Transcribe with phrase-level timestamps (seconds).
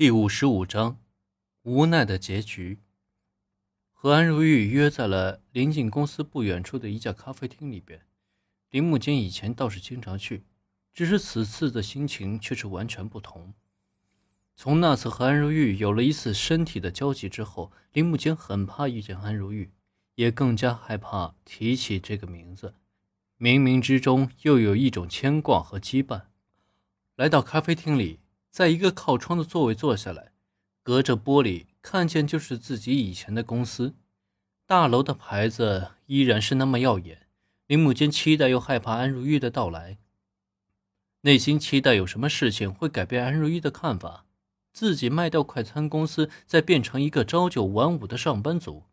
[0.00, 0.98] 第五十五章，
[1.64, 2.78] 无奈的结局。
[3.92, 8.06] 和安如玉约在了临近公司不远处的一家咖啡厅里边。
[8.70, 10.44] 林木间以前倒是经常去，
[10.94, 13.52] 只是此次的心情却是完全不同。
[14.56, 19.70] 从那次和安如玉有了一次身体的交集之后，林木间很怕遇见安如玉，
[20.14, 22.72] 也更加害怕提起这个名字。
[23.38, 26.22] 冥冥之中又有一种牵挂和羁绊。
[27.16, 28.20] 来到咖啡厅里。
[28.50, 30.32] 在一个靠窗的座位坐下来，
[30.82, 33.94] 隔着玻璃看见就是自己以前的公司
[34.66, 37.26] 大楼的牌子依然是那么耀眼。
[37.66, 39.98] 林木间期待又害怕安如玉的到来，
[41.20, 44.26] 内心期待有什么事情会改变安如玉的看法，
[44.72, 48.84] 自己卖掉快餐公司，再变成一个朝九晚五的上班族。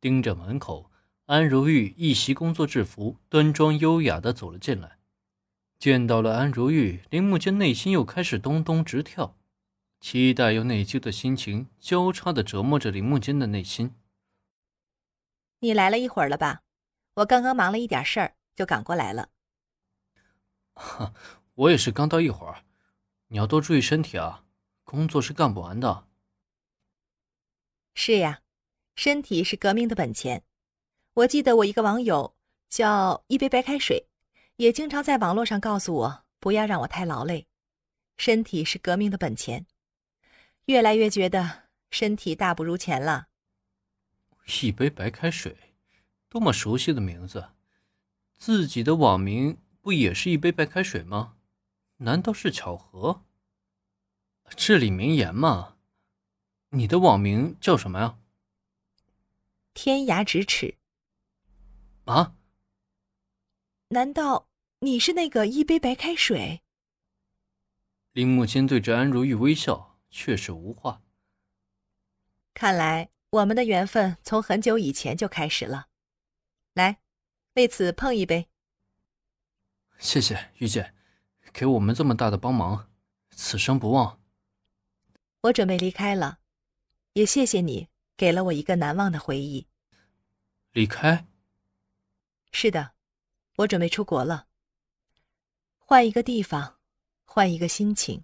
[0.00, 0.90] 盯着门口，
[1.26, 4.99] 安如玉一袭工作制服，端庄优雅的走了进来。
[5.80, 9.34] 见到了安如玉，林木间内心又开始咚咚直跳，
[9.98, 13.94] 期待又内疚的心情交叉的折磨着林木间的内心。
[15.60, 16.60] 你来了一会儿了吧？
[17.14, 19.30] 我刚刚忙了一点事儿，就赶过来了。
[20.76, 21.14] 哈，
[21.54, 22.62] 我也是刚到一会儿，
[23.28, 24.44] 你要多注意身体啊，
[24.84, 26.06] 工作是干不完的。
[27.94, 28.42] 是呀，
[28.96, 30.44] 身体是革命的本钱。
[31.14, 32.36] 我记得我一个网友
[32.68, 34.09] 叫一杯白开水。
[34.60, 37.46] 也经常在网络上告诉我，不要让我太劳累，
[38.18, 39.64] 身体是革命的本钱。
[40.66, 43.28] 越来越觉得身体大不如前了。
[44.62, 45.56] 一杯白开水，
[46.28, 47.52] 多么熟悉的名字！
[48.36, 51.36] 自己的网名不也是一杯白开水吗？
[51.96, 53.22] 难道是巧合？
[54.54, 55.78] 至理名言嘛。
[56.68, 58.18] 你的网名叫什么呀？
[59.72, 60.76] 天涯咫尺。
[62.04, 62.36] 啊？
[63.88, 64.48] 难道？
[64.82, 66.62] 你是那个一杯白开水。
[68.12, 71.02] 林木心对着安如玉微笑，却是无话。
[72.54, 75.88] 看来我们的缘分从很久以前就开始了。
[76.72, 77.02] 来，
[77.56, 78.48] 为此碰一杯。
[79.98, 80.94] 谢谢玉姐，
[81.52, 82.90] 给我们这么大的帮忙，
[83.28, 84.18] 此生不忘。
[85.42, 86.38] 我准备离开了，
[87.12, 89.66] 也谢谢你给了我一个难忘的回忆。
[90.72, 91.26] 离开？
[92.50, 92.92] 是的，
[93.56, 94.46] 我准备出国了。
[95.90, 96.78] 换一个地方，
[97.24, 98.22] 换一个心情，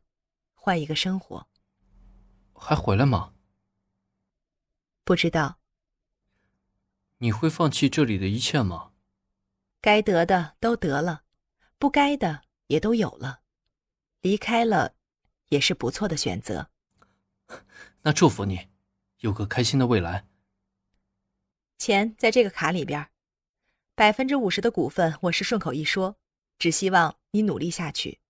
[0.54, 1.48] 换一个生活。
[2.54, 3.34] 还回来吗？
[5.02, 5.58] 不知道。
[7.18, 8.92] 你会放弃这里的一切吗？
[9.80, 11.24] 该得的都得了，
[11.76, 13.40] 不该的也都有了，
[14.20, 14.94] 离开了，
[15.48, 16.70] 也是不错的选择。
[18.02, 18.68] 那祝福你，
[19.18, 20.28] 有个开心的未来。
[21.78, 23.10] 钱在这个卡里边，
[23.96, 26.16] 百分之五十的股份我是顺口一说。
[26.58, 28.20] 只希望你努力下去。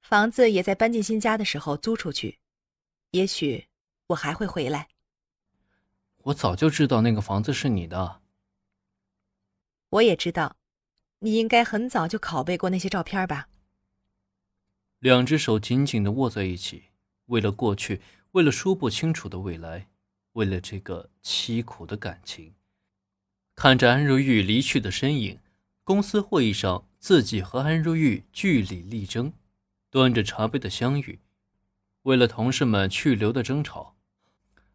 [0.00, 2.38] 房子也在搬进新家的时候租出去，
[3.10, 3.68] 也许
[4.08, 4.88] 我还会回来。
[6.24, 8.22] 我早就知道那个房子是你的。
[9.90, 10.56] 我也知道，
[11.20, 13.48] 你应该很早就拷贝过那些照片吧。
[14.98, 16.86] 两只手紧紧的握在一起，
[17.26, 18.00] 为了过去，
[18.32, 19.88] 为了说不清楚的未来，
[20.32, 22.54] 为了这个凄苦的感情。
[23.54, 25.38] 看着安如玉离去的身影。
[25.88, 29.32] 公司会议上，自己和安如玉据理力争，
[29.88, 31.18] 端着茶杯的相遇，
[32.02, 33.96] 为了同事们去留的争吵，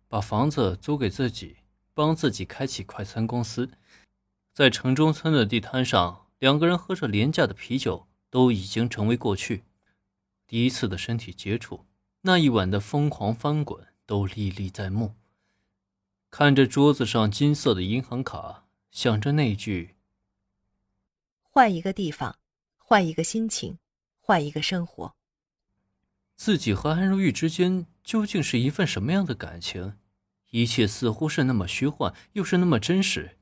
[0.08, 1.58] 把房子租给自己，
[1.94, 3.70] 帮自己开启快餐公司，
[4.56, 9.66] 在城中村的地摊上，两个人喝着廉价的啤酒，都已经成为过去。
[10.48, 11.86] 第一次的身体接触，
[12.22, 15.14] 那一晚的疯狂翻滚，都历历在目。
[16.32, 19.93] 看着桌子上金色的银行卡，想着那句。
[21.56, 22.40] 换一个地方，
[22.80, 23.78] 换一个心情，
[24.20, 25.14] 换一个生活。
[26.36, 29.96] 自己和安如玉之间究竟是一份什么样的感情？
[30.50, 33.38] 一切似乎是那么虚幻，又是那么真实。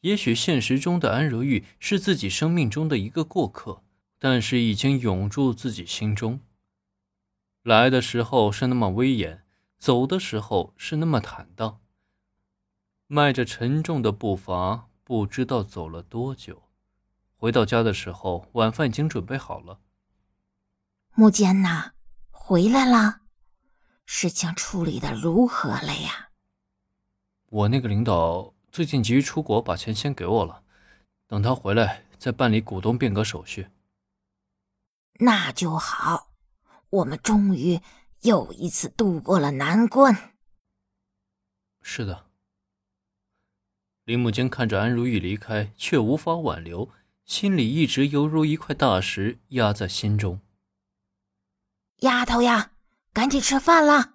[0.00, 3.84] 也许现实中的安如玉是自己生命中的一个过客，
[4.18, 6.40] 但是已经永驻自己心中。
[7.62, 9.44] 来的时候是那么威严，
[9.78, 11.80] 走的时候是那么坦荡。
[13.06, 16.63] 迈着沉重的步伐，不知道走了多久。
[17.44, 19.78] 回到家的时候，晚饭已经准备好了。
[21.12, 21.92] 木间呐，
[22.30, 23.20] 回来了，
[24.06, 26.30] 事情处理的如何了呀？
[27.50, 30.62] 我那个领导最近急于出国，把钱先给我了，
[31.26, 33.68] 等他回来再办理股东变革手续。
[35.20, 36.30] 那就好，
[36.88, 37.78] 我们终于
[38.22, 40.32] 又一次度过了难关。
[41.82, 42.24] 是的。
[44.06, 46.88] 林木间看着安如玉离开，却无法挽留。
[47.24, 50.40] 心里一直犹如一块大石压在心中。
[52.00, 52.72] 丫头呀，
[53.12, 54.14] 赶紧吃饭了，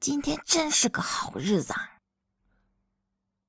[0.00, 1.74] 今天真是个好日子。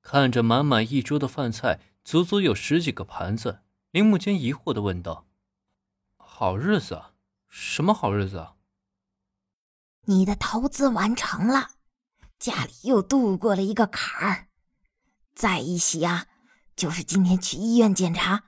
[0.01, 3.61] 看着满满一桌的饭菜，足足有十几个盘子，
[3.91, 5.27] 林木间疑惑的问道
[6.17, 7.01] ：“好日子？
[7.47, 8.55] 什么好日子啊？”
[10.05, 11.71] 你的投资完成了，
[12.37, 14.47] 家里又度过了一个坎儿。
[15.35, 16.27] 再一喜啊，
[16.75, 18.43] 就是今天去医院检查，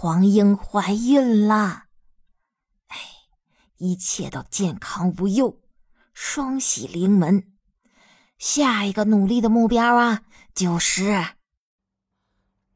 [0.00, 1.86] 黄英怀孕了。
[2.86, 2.96] 哎，
[3.78, 5.60] 一切都健康无忧，
[6.14, 7.56] 双喜临门。
[8.38, 10.22] 下一个努力的目标啊，
[10.54, 11.34] 就是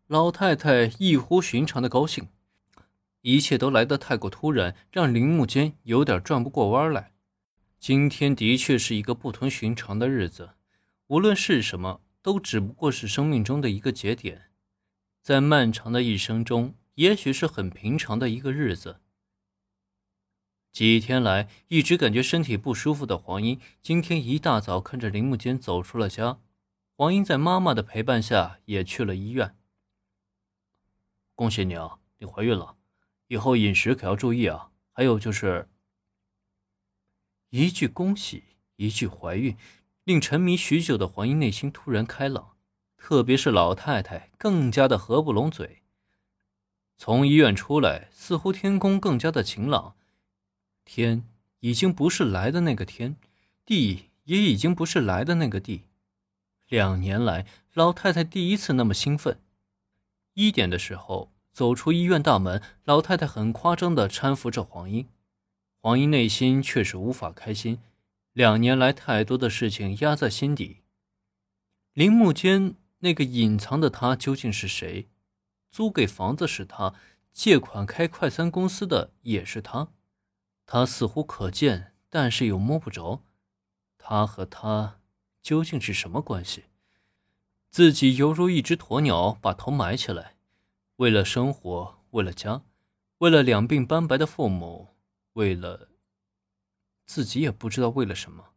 [0.08, 2.28] 老太太异乎寻常的高兴。
[3.20, 7.12] 一切都来得太过突然，让林木间有点转不过弯来。
[7.78, 10.54] 今天的确是一个不同寻常的日子，
[11.06, 14.50] 无论是什么，都只不过是生命中的一个节点，
[15.22, 19.00] 在漫长的一生中，也许是很平常的一个日子。
[20.72, 26.40] 几天来一直感觉身体不舒服的黄英，今天一大早看着林木间走出了家，
[26.96, 29.56] 黄英在妈妈的陪伴下也去了医院。
[31.34, 32.76] 恭喜你啊，你怀孕了，
[33.28, 35.68] 以后饮食可要注意啊，还有就是。
[37.50, 38.44] 一句恭喜，
[38.76, 39.54] 一句怀孕，
[40.04, 42.56] 令沉迷许久的黄英内心突然开朗，
[42.96, 45.81] 特别是老太太更加的合不拢嘴。
[46.96, 49.96] 从医院出来，似乎天空更加的晴朗，
[50.84, 51.24] 天
[51.60, 53.16] 已经不是来的那个天，
[53.64, 55.82] 地也已经不是来的那个地。
[56.68, 59.40] 两年来，老太太第一次那么兴奋。
[60.34, 65.08] 一点的时候，走出医院大门，老太太很夸张的搀扶着黄英。
[65.80, 67.80] 黄英内心却是无法开心，
[68.32, 70.78] 两年来太多的事情压在心底。
[71.92, 75.08] 林木间那个隐藏的他究竟是谁？
[75.72, 76.94] 租给房子是他，
[77.32, 79.88] 借款开快餐公司的也是他。
[80.66, 83.24] 他似乎可见，但是又摸不着。
[83.96, 85.00] 他和他
[85.42, 86.64] 究竟是什么关系？
[87.70, 90.36] 自己犹如一只鸵鸟，把头埋起来，
[90.96, 92.62] 为了生活，为了家，
[93.18, 94.90] 为了两鬓斑白的父母。
[95.32, 95.88] 为了
[97.06, 98.50] 自己也不知道为了什么，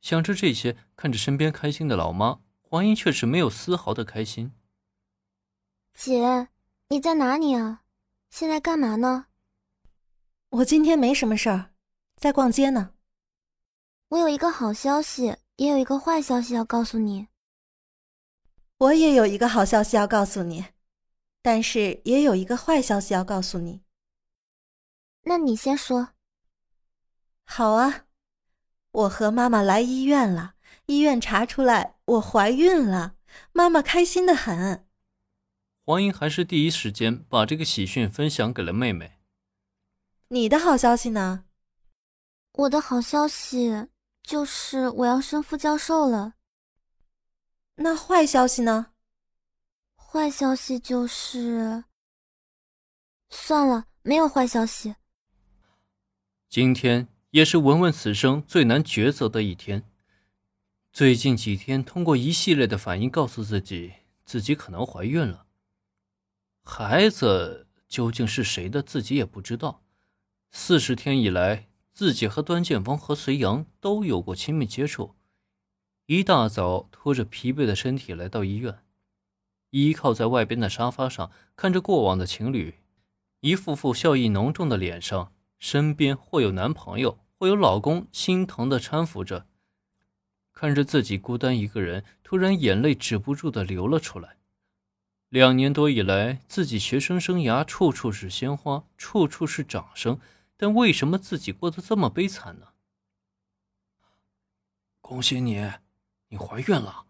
[0.00, 4.52] 想着这些，看着身边开心的老妈，黄英却是没有丝毫的开心。
[6.00, 6.46] 姐，
[6.90, 7.82] 你在哪里啊？
[8.30, 9.26] 现在干嘛呢？
[10.50, 11.72] 我今天没什么事儿，
[12.14, 12.94] 在逛街呢。
[14.10, 17.26] 我有一个好消息，也有一个坏消息要告诉你。
[18.76, 20.66] 我也有一个好消息要告诉你，
[21.42, 23.82] 但是也有一个坏消息要告诉你。
[25.22, 26.10] 那你先说。
[27.42, 28.04] 好啊，
[28.92, 30.54] 我和妈妈来医院了，
[30.86, 33.16] 医院查出来我怀孕了，
[33.50, 34.87] 妈妈开心的很。
[35.88, 39.12] 黄英还是第一时间把这个喜讯分享给了妹妹。
[40.28, 41.46] 你的好消息呢？
[42.52, 43.86] 我的好消息
[44.22, 46.34] 就是我要升副教授了。
[47.76, 48.88] 那坏消息呢？
[49.96, 51.84] 坏消息就是……
[53.30, 54.94] 算了，没有坏消息。
[56.50, 59.90] 今天也是文文此生最难抉择的一天。
[60.92, 65.46] 最近几天，通过一系列的反应，告诉自己自己可能怀孕了。
[66.70, 69.82] 孩子究竟是谁的，自己也不知道。
[70.52, 75.14] 四十天以来，自己和端剑锋和隋阳都有过亲密接触。
[76.04, 78.80] 一大早，拖着疲惫的身体来到医院，
[79.70, 82.74] 依靠在外边的沙发上，看着过往的情侣，
[83.40, 85.32] 一副副笑意浓重的脸上。
[85.58, 89.46] 身边或有男朋友，或有老公，心疼的搀扶着，
[90.52, 94.37] 看着自己孤单一个人，突然眼泪止不住的流了出来。
[95.28, 100.18] 两年多以来，自己学生生涯处处是鲜花，处处是掌声，
[100.56, 102.68] 但为什么自己过得这么悲惨呢？
[105.00, 105.70] 恭喜你，
[106.28, 107.06] 你怀孕了，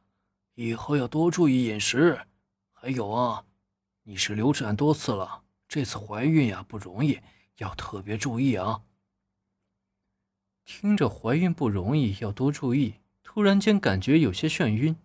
[0.54, 2.26] 以后要多注意饮食。
[2.72, 3.44] 还有啊，
[4.02, 7.20] 你是流产多次了，这次怀孕呀不容易。
[7.58, 8.82] 要特别注意啊！
[10.64, 12.94] 听着怀孕不容易，要多注意。
[13.24, 14.96] 突然间感觉有些眩晕。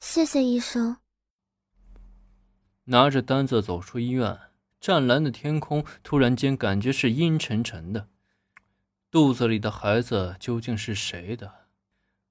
[0.00, 1.01] 谢谢医生。
[2.92, 4.38] 拿着单子走出医院，
[4.78, 8.08] 湛蓝的天空突然间感觉是阴沉沉的。
[9.10, 11.52] 肚子里的孩子究竟是谁的？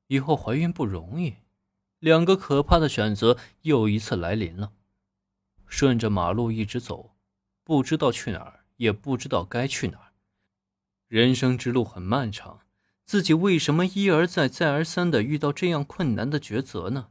[0.06, 1.38] 以后怀孕不容易，
[1.98, 4.72] 两个可怕的选择又一次来临了。
[5.66, 7.16] 顺着马路一直走，
[7.64, 8.60] 不知道去哪儿。
[8.78, 10.14] 也不知道该去哪儿。
[11.08, 12.62] 人生之路很漫长，
[13.04, 17.10] 自己为什么一而再、再而三的遇到这样困难的抉择呢？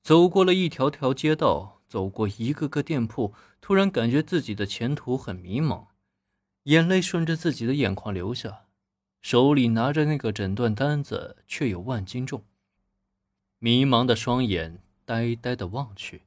[0.00, 5.86] 走过了一条条街道，走过一个个店铺，突然感觉自己的前途很迷茫，
[6.64, 8.66] 眼泪顺着自己的眼眶流下。
[9.20, 12.44] 手里拿着那个诊断单子，却有万斤重。
[13.58, 16.22] 迷茫的双眼呆呆的望去，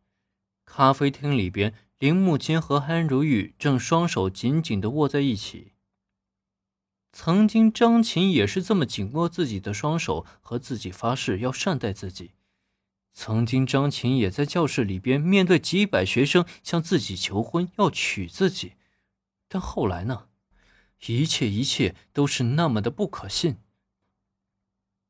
[0.66, 5.72] 咖啡厅里边，林木间和安如玉正双手紧紧的握在一起。
[7.14, 12.32] 曾经张琴也是这么紧握自己的双手，和自己发誓要善待自己。
[13.24, 18.74] 曾经张琴也在教室里边面对几百学生向自己求婚，要娶自己。
[19.48, 20.26] 但后来呢？
[21.06, 23.58] 一切一切都是那么的不可信。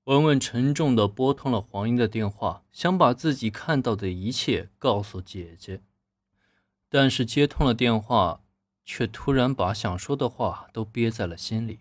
[0.03, 5.81] 文文沉重的拨通了黄英的电话，想把自己看到的一切告诉姐姐，
[6.89, 8.41] 但是接通了电话，
[8.83, 11.79] 却突然把想说的话都憋在了心里。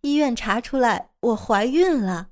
[0.00, 2.30] 医院查出来我怀孕了。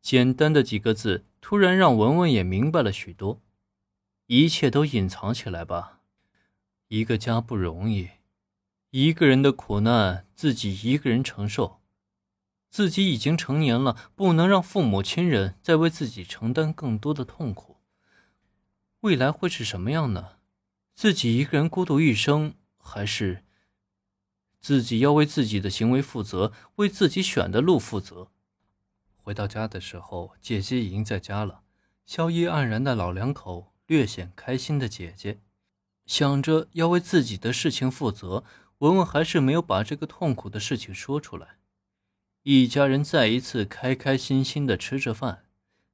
[0.00, 3.40] 简单的几个字，突然让文文也明白了许多。
[4.26, 6.00] 一切都隐藏起来吧，
[6.88, 8.10] 一个家不容易，
[8.90, 11.80] 一个人的苦难自己一个人承受。
[12.70, 17.78] 自己已经成年了，不能让父母亲人再为自己承担更多的痛苦。
[19.00, 20.36] 未来会是什么样呢？
[20.94, 23.44] 自己一个人孤独一生，还是
[24.60, 28.30] 自己要为自己的行为负责，为自己选的路负责？
[29.30, 31.62] 回到家的时候，姐姐已经在家了。
[32.04, 35.38] 笑意黯然的老两口，略显开心的姐姐，
[36.04, 38.42] 想着要为自己的事情负责，
[38.78, 41.58] 文文还是没有把这个痛苦的事情说出来。
[42.42, 45.44] 一家人再一次开开心心的吃着饭，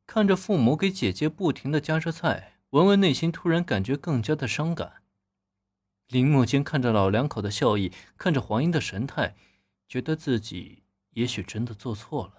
[0.07, 5.03] 看着父母给姐姐不停的夹着菜，文文内心突然感觉更加的伤感。
[6.09, 9.37] 林墨间看着老两口的笑意，看着黄英的神态，
[9.87, 12.33] 觉得自己也许真的做错了。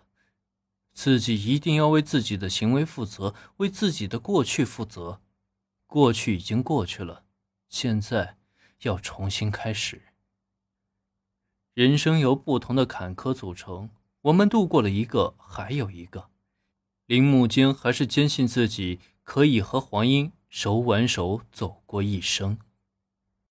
[0.98, 5.22] 自己一定要为自己的行为负责，为自己的过去负责。
[5.86, 7.24] 过去已经过去了，
[7.70, 8.38] 现在
[8.82, 10.02] 要重新开始。
[11.76, 16.32] 人生由不同的坎坷组成，我们度过了一个，还有一个。
[17.06, 22.58] 林木间还是坚信自己可以和黄英手挽手走过一生。